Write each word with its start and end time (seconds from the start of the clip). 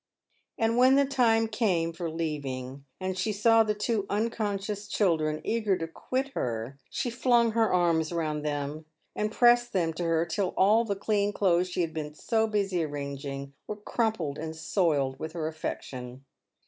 And 0.57 0.77
when 0.77 0.95
the 0.95 1.05
time 1.05 1.47
came 1.47 1.93
for 1.93 2.09
leaving, 2.09 2.85
and 2.99 3.15
she 3.15 3.31
saw 3.31 3.61
the 3.61 3.75
two 3.75 4.07
uncon 4.09 4.57
scious 4.57 4.89
children 4.89 5.41
eager 5.43 5.77
to 5.77 5.87
quit 5.87 6.29
her, 6.29 6.79
she 6.89 7.11
flung 7.11 7.51
her 7.51 7.71
arms 7.71 8.11
round 8.11 8.43
them 8.43 8.85
and 9.15 9.31
pressed 9.31 9.73
them 9.73 9.93
to 9.93 10.03
her 10.03 10.25
till 10.25 10.55
all 10.57 10.85
the 10.85 10.95
clean 10.95 11.31
clothes 11.31 11.69
she 11.69 11.81
had 11.81 11.93
been 11.93 12.15
so 12.15 12.47
busy 12.47 12.83
ar 12.83 12.89
ranging 12.89 13.53
were 13.67 13.75
crumpled 13.75 14.39
and 14.39 14.55
soiled 14.55 15.19
with 15.19 15.33
her 15.33 15.47
affection. 15.47 16.25